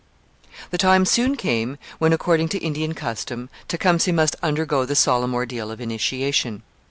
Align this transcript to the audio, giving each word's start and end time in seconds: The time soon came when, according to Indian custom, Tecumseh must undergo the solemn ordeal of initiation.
The 0.71 0.79
time 0.79 1.05
soon 1.05 1.35
came 1.35 1.77
when, 1.99 2.11
according 2.11 2.49
to 2.49 2.57
Indian 2.57 2.95
custom, 2.95 3.51
Tecumseh 3.67 4.11
must 4.11 4.35
undergo 4.41 4.83
the 4.83 4.95
solemn 4.95 5.35
ordeal 5.35 5.69
of 5.69 5.79
initiation. 5.79 6.63